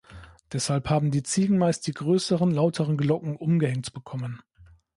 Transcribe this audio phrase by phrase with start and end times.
[0.51, 4.41] Deshalb haben die Ziegen meist die größeren, lauteren Glocken umgehängt bekommen.